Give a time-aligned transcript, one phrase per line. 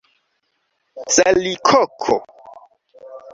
[1.13, 2.15] salikoko